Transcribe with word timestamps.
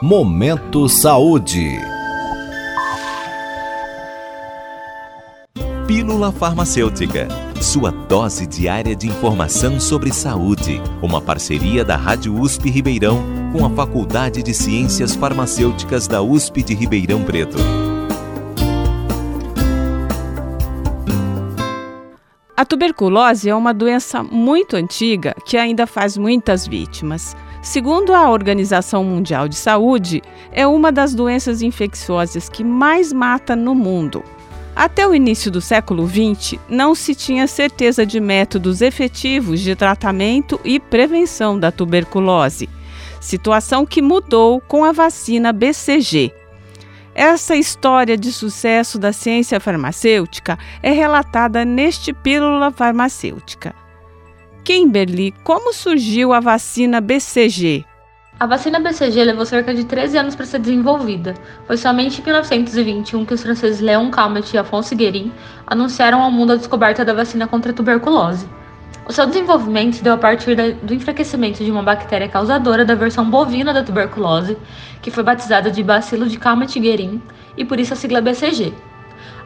Momento 0.00 0.88
Saúde. 0.88 1.76
Pílula 5.88 6.30
Farmacêutica. 6.30 7.26
Sua 7.60 7.90
dose 7.90 8.46
diária 8.46 8.94
de 8.94 9.08
informação 9.08 9.80
sobre 9.80 10.12
saúde. 10.12 10.80
Uma 11.02 11.20
parceria 11.20 11.84
da 11.84 11.96
Rádio 11.96 12.38
USP 12.38 12.70
Ribeirão 12.70 13.24
com 13.52 13.66
a 13.66 13.70
Faculdade 13.70 14.40
de 14.40 14.54
Ciências 14.54 15.16
Farmacêuticas 15.16 16.06
da 16.06 16.22
USP 16.22 16.62
de 16.62 16.74
Ribeirão 16.74 17.24
Preto. 17.24 17.58
A 22.56 22.64
tuberculose 22.64 23.50
é 23.50 23.54
uma 23.54 23.74
doença 23.74 24.22
muito 24.22 24.76
antiga 24.76 25.34
que 25.44 25.56
ainda 25.56 25.88
faz 25.88 26.16
muitas 26.16 26.68
vítimas. 26.68 27.34
Segundo 27.60 28.14
a 28.14 28.30
Organização 28.30 29.02
Mundial 29.02 29.48
de 29.48 29.56
Saúde, 29.56 30.22
é 30.52 30.66
uma 30.66 30.92
das 30.92 31.12
doenças 31.14 31.60
infecciosas 31.60 32.48
que 32.48 32.62
mais 32.62 33.12
mata 33.12 33.56
no 33.56 33.74
mundo. 33.74 34.22
Até 34.76 35.06
o 35.06 35.14
início 35.14 35.50
do 35.50 35.60
século 35.60 36.08
XX, 36.08 36.58
não 36.68 36.94
se 36.94 37.12
tinha 37.12 37.48
certeza 37.48 38.06
de 38.06 38.20
métodos 38.20 38.80
efetivos 38.80 39.58
de 39.60 39.74
tratamento 39.74 40.60
e 40.64 40.78
prevenção 40.78 41.58
da 41.58 41.72
tuberculose, 41.72 42.68
situação 43.20 43.84
que 43.84 44.00
mudou 44.00 44.60
com 44.60 44.84
a 44.84 44.92
vacina 44.92 45.52
BCG. 45.52 46.32
Essa 47.12 47.56
história 47.56 48.16
de 48.16 48.30
sucesso 48.30 49.00
da 49.00 49.12
ciência 49.12 49.58
farmacêutica 49.58 50.56
é 50.80 50.92
relatada 50.92 51.64
neste 51.64 52.12
Pílula 52.12 52.70
Farmacêutica. 52.70 53.74
Kimberly, 54.68 55.32
como 55.42 55.72
surgiu 55.72 56.30
a 56.34 56.40
vacina 56.40 57.00
BCG? 57.00 57.86
A 58.38 58.44
vacina 58.44 58.78
BCG 58.78 59.24
levou 59.24 59.46
cerca 59.46 59.74
de 59.74 59.82
13 59.84 60.18
anos 60.18 60.36
para 60.36 60.44
ser 60.44 60.58
desenvolvida. 60.58 61.32
Foi 61.66 61.78
somente 61.78 62.20
em 62.20 62.24
1921 62.24 63.24
que 63.24 63.32
os 63.32 63.42
franceses 63.42 63.80
Léon 63.80 64.10
Calmet 64.10 64.52
e 64.52 64.58
Alphonse 64.58 64.94
Guérin 64.94 65.32
anunciaram 65.66 66.20
ao 66.20 66.30
mundo 66.30 66.52
a 66.52 66.56
descoberta 66.56 67.02
da 67.02 67.14
vacina 67.14 67.46
contra 67.46 67.72
a 67.72 67.74
tuberculose. 67.74 68.46
O 69.08 69.12
seu 69.14 69.24
desenvolvimento 69.24 69.96
se 69.96 70.04
deu 70.04 70.12
a 70.12 70.18
partir 70.18 70.54
do 70.54 70.92
enfraquecimento 70.92 71.64
de 71.64 71.70
uma 71.70 71.82
bactéria 71.82 72.28
causadora 72.28 72.84
da 72.84 72.94
versão 72.94 73.24
bovina 73.30 73.72
da 73.72 73.82
tuberculose, 73.82 74.58
que 75.00 75.10
foi 75.10 75.22
batizada 75.22 75.70
de 75.70 75.82
bacilo 75.82 76.28
de 76.28 76.38
Calmet-Guerin, 76.38 77.22
e 77.56 77.64
por 77.64 77.80
isso 77.80 77.94
a 77.94 77.96
sigla 77.96 78.20
BCG. 78.20 78.74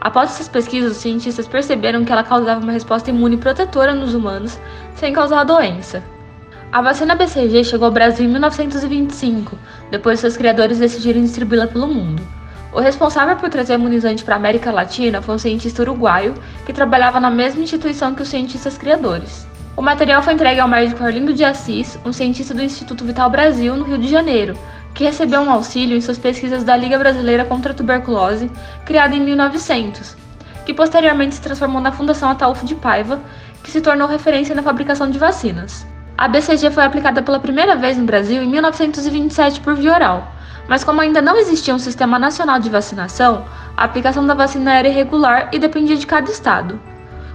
Após 0.01 0.31
essas 0.31 0.49
pesquisas, 0.49 0.93
os 0.93 0.99
cientistas 0.99 1.47
perceberam 1.47 2.05
que 2.05 2.13
ela 2.13 2.25
causava 2.25 2.61
uma 2.61 2.73
resposta 2.73 3.11
imune 3.11 3.37
protetora 3.37 3.95
nos 3.95 4.15
humanos, 4.15 4.59
sem 4.97 5.13
causar 5.13 5.45
doença. 5.45 6.03
A 6.73 6.81
vacina 6.81 7.15
BCG 7.15 7.65
chegou 7.65 7.87
ao 7.87 7.93
Brasil 7.93 8.25
em 8.25 8.29
1925, 8.29 9.59
depois 9.91 10.21
seus 10.21 10.37
criadores 10.37 10.79
decidiram 10.79 11.21
distribuí-la 11.21 11.67
pelo 11.67 11.87
mundo. 11.87 12.23
O 12.73 12.81
responsável 12.81 13.37
por 13.37 13.51
trazer 13.51 13.75
imunizante 13.75 14.25
para 14.25 14.35
a 14.35 14.39
América 14.39 14.73
Latina 14.73 15.21
foi 15.21 15.35
um 15.35 15.39
cientista 15.39 15.83
uruguaio 15.83 16.33
que 16.65 16.73
trabalhava 16.73 17.21
na 17.21 17.31
mesma 17.31 17.63
instituição 17.63 18.15
que 18.15 18.23
os 18.23 18.29
cientistas 18.29 18.79
criadores. 18.79 19.47
O 19.75 19.81
material 19.81 20.23
foi 20.23 20.35
entregue 20.35 20.61
ao 20.61 20.69
médico 20.69 21.03
Arlindo 21.03 21.33
de 21.33 21.43
Assis, 21.43 21.99
um 22.05 22.13
cientista 22.13 22.53
do 22.53 22.63
Instituto 22.63 23.07
Vital 23.07 23.31
Brasil, 23.31 23.75
no 23.75 23.85
Rio 23.85 23.97
de 23.97 24.07
Janeiro, 24.07 24.55
que 24.93 25.03
recebeu 25.03 25.41
um 25.41 25.51
auxílio 25.51 25.97
em 25.97 26.01
suas 26.01 26.19
pesquisas 26.19 26.63
da 26.63 26.77
Liga 26.77 26.99
Brasileira 26.99 27.47
contra 27.47 27.73
a 27.73 27.75
Tuberculose, 27.75 28.51
criada 28.85 29.17
em 29.17 29.21
1900, 29.21 30.15
que 30.67 30.75
posteriormente 30.75 31.37
se 31.37 31.41
transformou 31.41 31.81
na 31.81 31.91
Fundação 31.91 32.29
Ataúfo 32.29 32.67
de 32.67 32.75
Paiva, 32.75 33.19
que 33.63 33.71
se 33.71 33.81
tornou 33.81 34.07
referência 34.07 34.55
na 34.55 34.63
fabricação 34.63 35.09
de 35.11 35.19
vacinas. 35.19 35.87
A 36.19 36.29
BCG 36.29 36.71
foi 36.71 36.85
aplicada 36.85 37.23
pela 37.23 37.41
primeira 37.41 37.75
vez 37.75 37.97
no 37.97 38.05
Brasil 38.05 38.43
em 38.43 38.49
1927 38.51 39.61
por 39.61 39.75
via 39.75 39.95
oral, 39.95 40.33
mas 40.69 40.85
como 40.85 41.01
ainda 41.01 41.23
não 41.23 41.39
existia 41.39 41.75
um 41.75 41.79
sistema 41.79 42.19
nacional 42.19 42.61
de 42.61 42.69
vacinação, 42.69 43.47
a 43.75 43.85
aplicação 43.85 44.27
da 44.27 44.35
vacina 44.35 44.75
era 44.75 44.89
irregular 44.89 45.49
e 45.51 45.59
dependia 45.59 45.97
de 45.97 46.07
cada 46.07 46.31
estado. 46.31 46.79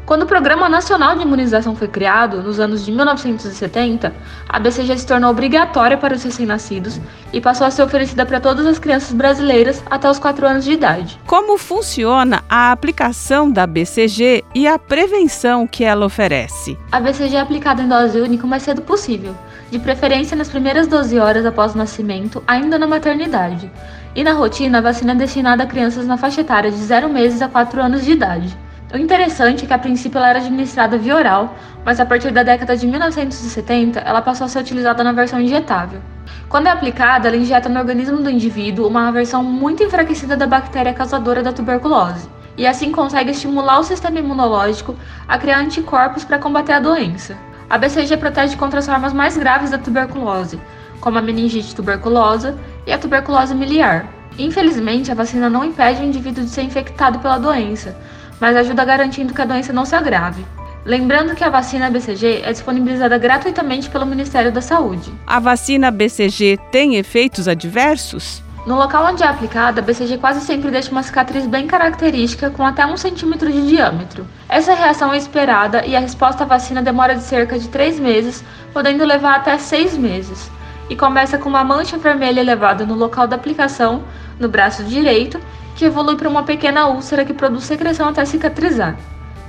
Quando 0.07 0.23
o 0.23 0.25
Programa 0.25 0.69
Nacional 0.69 1.17
de 1.17 1.23
Imunização 1.23 1.75
foi 1.75 1.89
criado, 1.89 2.41
nos 2.41 2.61
anos 2.61 2.85
de 2.85 2.93
1970, 2.93 4.15
a 4.47 4.57
BCG 4.57 4.99
se 4.99 5.05
tornou 5.05 5.29
obrigatória 5.29 5.97
para 5.97 6.15
os 6.15 6.23
recém-nascidos 6.23 6.97
e 7.33 7.41
passou 7.41 7.67
a 7.67 7.71
ser 7.71 7.83
oferecida 7.83 8.25
para 8.25 8.39
todas 8.39 8.65
as 8.65 8.79
crianças 8.79 9.11
brasileiras 9.11 9.83
até 9.91 10.09
os 10.09 10.17
4 10.17 10.47
anos 10.47 10.63
de 10.63 10.71
idade. 10.71 11.19
Como 11.27 11.57
funciona 11.57 12.41
a 12.47 12.71
aplicação 12.71 13.51
da 13.51 13.67
BCG 13.67 14.45
e 14.55 14.65
a 14.65 14.79
prevenção 14.79 15.67
que 15.67 15.83
ela 15.83 16.05
oferece? 16.05 16.77
A 16.89 17.01
BCG 17.01 17.35
é 17.35 17.41
aplicada 17.41 17.81
em 17.81 17.89
dose 17.89 18.21
única 18.21 18.45
o 18.45 18.49
mais 18.49 18.63
cedo 18.63 18.81
possível, 18.81 19.35
de 19.69 19.77
preferência 19.77 20.37
nas 20.37 20.47
primeiras 20.47 20.87
12 20.87 21.19
horas 21.19 21.45
após 21.45 21.75
o 21.75 21.77
nascimento, 21.77 22.41
ainda 22.47 22.79
na 22.79 22.87
maternidade. 22.87 23.69
E 24.15 24.23
na 24.23 24.31
rotina, 24.31 24.77
a 24.77 24.81
vacina 24.81 25.11
é 25.11 25.15
destinada 25.15 25.63
a 25.63 25.67
crianças 25.67 26.07
na 26.07 26.15
faixa 26.15 26.39
etária 26.39 26.71
de 26.71 26.77
0 26.77 27.09
meses 27.09 27.41
a 27.41 27.49
4 27.49 27.81
anos 27.81 28.05
de 28.05 28.13
idade. 28.13 28.66
O 28.93 28.97
interessante 28.97 29.65
é 29.65 29.67
que 29.67 29.73
a 29.73 29.77
princípio 29.77 30.17
ela 30.17 30.29
era 30.29 30.39
administrada 30.39 30.97
via 30.97 31.13
oral, 31.13 31.53
mas 31.83 31.99
a 31.99 32.05
partir 32.05 32.31
da 32.31 32.41
década 32.41 32.77
de 32.77 32.87
1970 32.87 33.99
ela 33.99 34.21
passou 34.21 34.45
a 34.45 34.47
ser 34.47 34.59
utilizada 34.59 35.03
na 35.03 35.11
versão 35.11 35.41
injetável. 35.41 35.99
Quando 36.47 36.67
é 36.67 36.69
aplicada, 36.69 37.27
ela 37.27 37.35
injeta 37.35 37.67
no 37.67 37.79
organismo 37.79 38.23
do 38.23 38.29
indivíduo 38.29 38.87
uma 38.87 39.11
versão 39.11 39.43
muito 39.43 39.83
enfraquecida 39.83 40.37
da 40.37 40.47
bactéria 40.47 40.93
causadora 40.93 41.43
da 41.43 41.51
tuberculose, 41.51 42.29
e 42.57 42.65
assim 42.65 42.89
consegue 42.93 43.31
estimular 43.31 43.77
o 43.77 43.83
sistema 43.83 44.19
imunológico 44.19 44.95
a 45.27 45.37
criar 45.37 45.59
anticorpos 45.59 46.23
para 46.23 46.39
combater 46.39 46.71
a 46.71 46.79
doença. 46.79 47.35
A 47.69 47.77
BCG 47.77 48.15
protege 48.15 48.55
contra 48.55 48.79
as 48.79 48.85
formas 48.85 49.11
mais 49.11 49.35
graves 49.35 49.69
da 49.69 49.77
tuberculose, 49.77 50.61
como 51.01 51.17
a 51.17 51.21
meningite 51.21 51.75
tuberculosa 51.75 52.57
e 52.85 52.93
a 52.93 52.97
tuberculose 52.97 53.53
miliar. 53.53 54.07
Infelizmente, 54.39 55.11
a 55.11 55.15
vacina 55.15 55.49
não 55.49 55.65
impede 55.65 56.01
o 56.01 56.05
indivíduo 56.05 56.45
de 56.45 56.49
ser 56.49 56.61
infectado 56.61 57.19
pela 57.19 57.37
doença, 57.37 57.97
mas 58.39 58.55
ajuda 58.55 58.85
garantindo 58.85 59.33
que 59.33 59.41
a 59.41 59.45
doença 59.45 59.73
não 59.73 59.85
se 59.85 59.95
agrave. 59.95 60.45
Lembrando 60.85 61.35
que 61.35 61.43
a 61.43 61.49
vacina 61.49 61.89
BCG 61.89 62.43
é 62.45 62.51
disponibilizada 62.51 63.17
gratuitamente 63.17 63.89
pelo 63.89 64.05
Ministério 64.05 64.51
da 64.51 64.61
Saúde. 64.61 65.11
A 65.27 65.39
vacina 65.39 65.91
BCG 65.91 66.57
tem 66.71 66.95
efeitos 66.95 67.47
adversos? 67.47 68.41
No 68.65 68.75
local 68.75 69.05
onde 69.05 69.23
é 69.23 69.27
aplicada, 69.27 69.79
a 69.79 69.83
BCG 69.83 70.17
quase 70.17 70.41
sempre 70.41 70.69
deixa 70.69 70.91
uma 70.91 71.03
cicatriz 71.03 71.45
bem 71.47 71.67
característica 71.67 72.49
com 72.49 72.65
até 72.65 72.85
um 72.85 72.97
centímetro 72.97 73.51
de 73.51 73.65
diâmetro. 73.67 74.27
Essa 74.47 74.73
reação 74.73 75.13
é 75.13 75.17
esperada 75.17 75.85
e 75.85 75.95
a 75.95 75.99
resposta 75.99 76.43
à 76.43 76.47
vacina 76.47 76.81
demora 76.81 77.15
de 77.15 77.23
cerca 77.23 77.57
de 77.57 77.67
3 77.69 77.99
meses, 77.99 78.43
podendo 78.73 79.05
levar 79.05 79.35
até 79.35 79.57
6 79.57 79.97
meses. 79.97 80.51
E 80.89 80.95
começa 80.95 81.37
com 81.37 81.49
uma 81.49 81.63
mancha 81.63 81.97
vermelha 81.97 82.41
elevada 82.41 82.85
no 82.85 82.93
local 82.93 83.25
da 83.27 83.35
aplicação, 83.35 84.03
no 84.39 84.49
braço 84.49 84.83
direito, 84.83 85.39
que 85.77 85.85
evolui 85.85 86.15
para 86.15 86.27
uma 86.27 86.41
pequena 86.41 86.87
úlcera 86.87 87.23
que 87.23 87.35
produz 87.35 87.63
secreção 87.63 88.09
até 88.09 88.25
cicatrizar. 88.25 88.97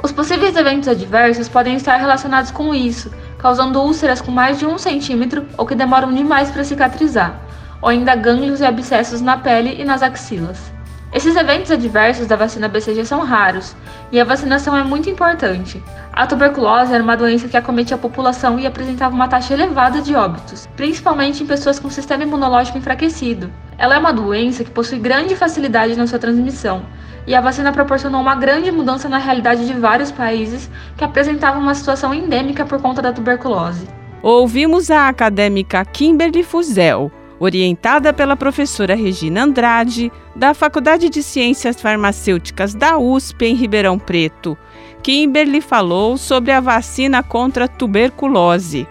Os 0.03 0.13
possíveis 0.13 0.55
eventos 0.55 0.87
adversos 0.87 1.49
podem 1.49 1.75
estar 1.75 1.97
relacionados 1.97 2.51
com 2.51 2.75
isso, 2.75 3.11
causando 3.39 3.81
úlceras 3.81 4.21
com 4.21 4.31
mais 4.31 4.59
de 4.59 4.67
um 4.67 4.77
centímetro 4.77 5.47
ou 5.57 5.65
que 5.65 5.75
demoram 5.75 6.13
demais 6.13 6.51
para 6.51 6.63
cicatrizar, 6.63 7.41
ou 7.81 7.89
ainda 7.89 8.15
gânglios 8.15 8.61
e 8.61 8.67
abscessos 8.67 9.23
na 9.23 9.39
pele 9.39 9.81
e 9.81 9.85
nas 9.85 10.03
axilas. 10.03 10.78
Esses 11.11 11.37
eventos 11.37 11.71
adversos 11.71 12.27
da 12.27 12.37
vacina 12.37 12.69
BCG 12.69 13.03
são 13.07 13.21
raros 13.21 13.75
e 14.13 14.21
a 14.21 14.25
vacinação 14.25 14.77
é 14.77 14.85
muito 14.85 15.09
importante. 15.09 15.83
A 16.13 16.27
tuberculose 16.27 16.93
era 16.93 17.03
uma 17.03 17.17
doença 17.17 17.49
que 17.49 17.57
acometia 17.57 17.97
a 17.97 17.99
população 17.99 18.61
e 18.61 18.67
apresentava 18.67 19.15
uma 19.15 19.27
taxa 19.27 19.55
elevada 19.55 20.03
de 20.03 20.15
óbitos, 20.15 20.69
principalmente 20.77 21.43
em 21.43 21.47
pessoas 21.47 21.79
com 21.79 21.89
sistema 21.89 22.25
imunológico 22.25 22.77
enfraquecido. 22.77 23.51
Ela 23.79 23.95
é 23.95 23.99
uma 23.99 24.13
doença 24.13 24.63
que 24.63 24.71
possui 24.71 24.99
grande 24.99 25.35
facilidade 25.35 25.97
na 25.97 26.07
sua 26.07 26.19
transmissão, 26.19 26.83
e 27.27 27.35
a 27.35 27.41
vacina 27.41 27.73
proporcionou 27.73 28.21
uma 28.21 28.35
grande 28.35 28.71
mudança 28.71 29.09
na 29.09 29.19
realidade 29.19 29.67
de 29.67 29.73
vários 29.73 30.13
países 30.13 30.71
que 30.97 31.05
apresentavam 31.05 31.63
uma 31.63 31.75
situação 31.75 32.13
endêmica 32.13 32.67
por 32.67 32.83
conta 32.83 33.01
da 33.01 33.15
tuberculose. 33.15 33.89
Ouvimos 34.23 34.91
a 34.91 35.09
acadêmica 35.09 35.85
Kimberly 35.85 36.43
Fuzel, 36.43 37.11
orientada 37.41 38.13
pela 38.13 38.37
professora 38.37 38.95
Regina 38.95 39.45
Andrade, 39.45 40.13
da 40.35 40.55
Faculdade 40.55 41.09
de 41.09 41.23
Ciências 41.23 41.81
Farmacêuticas 41.81 42.75
da 42.75 42.99
USP 42.99 43.47
em 43.47 43.55
Ribeirão 43.55 43.99
Preto. 43.99 44.57
Kimberly 45.03 45.61
falou 45.61 46.17
sobre 46.17 46.53
a 46.53 46.61
vacina 46.61 47.23
contra 47.23 47.67
a 47.67 47.69
tuberculose. 47.69 48.87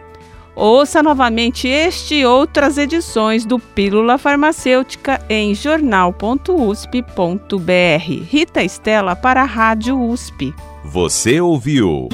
Ouça 0.55 1.03
novamente 1.03 1.67
este 1.67 2.15
e 2.15 2.25
outras 2.25 2.79
edições 2.79 3.45
do 3.45 3.59
Pílula 3.59 4.17
Farmacêutica 4.17 5.21
em 5.29 5.53
jornal.usp.br. 5.53 8.23
Rita 8.27 8.63
Estela 8.63 9.15
para 9.15 9.43
a 9.43 9.45
Rádio 9.45 10.01
USP. 10.01 10.55
Você 10.83 11.39
ouviu 11.39 12.09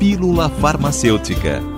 Pílula 0.00 0.48
Farmacêutica. 0.48 1.77